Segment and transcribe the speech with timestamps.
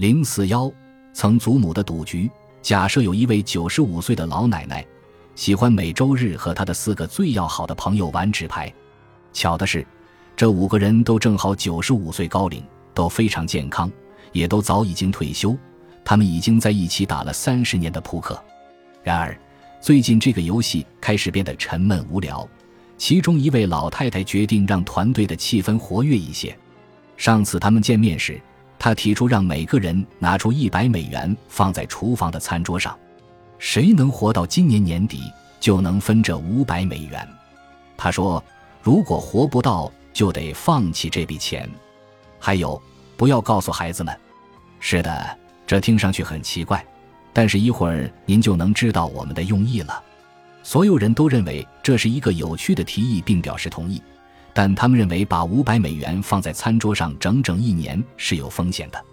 [0.00, 0.72] 零四幺，
[1.12, 2.30] 曾祖母的赌局。
[2.62, 4.82] 假设有一位九十五岁的老奶奶，
[5.34, 8.72] 喜欢每周日和她的四个最要好的朋友玩纸牌。
[9.34, 9.86] 巧的是，
[10.34, 13.92] 这五个人都正好九十五岁高龄，都非常健康，
[14.32, 15.54] 也都早已经退休。
[16.02, 18.42] 他们已经在一起打了三十年的扑克。
[19.02, 19.38] 然而，
[19.82, 22.48] 最近这个游戏开始变得沉闷无聊。
[22.96, 26.58] 其中一位老太太决定让团队的气氛活跃一些。
[27.18, 28.40] 上次他们见面时，
[28.82, 32.98] 他提出让每个人拿出一百美元放在厨房的餐桌上，
[33.58, 37.28] 谁能活到今年年底就能分这五百美元。
[37.94, 38.42] 他说，
[38.82, 41.68] 如果活不到，就得放弃这笔钱。
[42.38, 42.80] 还有，
[43.18, 44.18] 不要告诉孩子们。
[44.78, 46.82] 是的，这听上去很奇怪，
[47.34, 50.02] 但是一会儿您就能知道我们的用意了。
[50.62, 54.02] 所有人都认为这是一个有趣的提议，并表示同意。
[54.52, 59.04] 但他们认为把五百美元放在餐桌上整整一年是有风险的，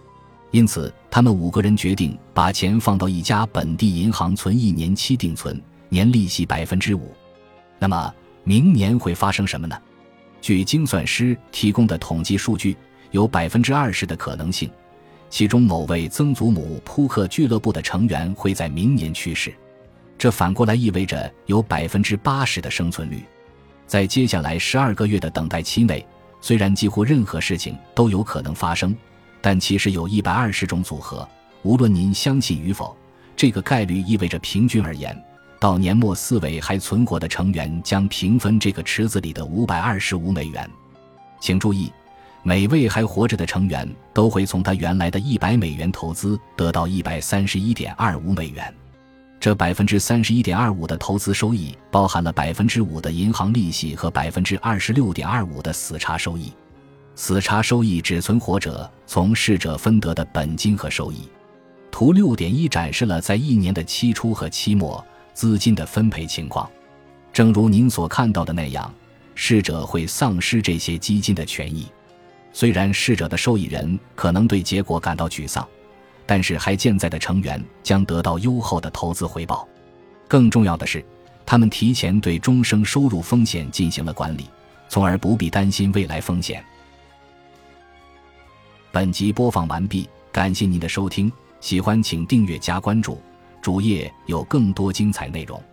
[0.52, 7.13] 因此他们五个人决定把钱放到一家本地银行存一年期定存，年利息百分之五。
[7.80, 9.77] 那么明年会发生什么呢？
[10.41, 12.76] 据精算师提供的统计数据，
[13.12, 14.70] 有百分之二十的可能性，
[15.30, 19.54] 其中某位曾祖母扑克俱乐部的成员会在明年去世，
[20.18, 23.24] 这反过来意味着有百分之八十的生存率。
[23.88, 26.05] 在接下来十二个月的等待期内，
[26.41, 28.96] 虽然几乎任何事情都有可能发生，
[29.41, 31.27] 但其实有一百二十种组合。
[31.63, 32.96] 无论您相信与否，
[33.35, 35.18] 这个概率意味着平均而言，
[35.60, 40.70] 到年末四位还存活的成员将平分这个池子里的五百二十五美元。
[41.40, 41.91] 请注意，
[42.43, 48.74] 每位还活着的成员都会从他原来的一百美元投资得到一百三十一点二五美元。
[49.40, 56.52] 这百分之三十一点二五的投资收益包含了百分之五的银行利息和百分之二十六点二五的死差收益。
[57.16, 61.30] 死差收益只存活者从逝者分得的本金和收益。
[61.91, 65.03] 图六点一展示了在一年的期初和期末
[65.34, 66.69] 资金的分配情况。
[67.31, 68.92] 正如您所看到的那样，
[69.36, 71.88] 逝者会丧失这些基金的权益。
[72.52, 75.68] 虽然逝者的受益人可能对结果感到沮丧。
[76.28, 79.68] 但是还健在的成员将得到优厚的投资回报，
[80.28, 81.04] 更重要的是，
[81.46, 84.46] 他们提前对终生收入风险进行了管理，
[84.90, 86.64] 从而不必担心未来风险。
[88.92, 93.22] 本集播放完毕，感谢您的收听，喜欢请订阅加关注，
[93.62, 95.64] 主页有更多精彩内容。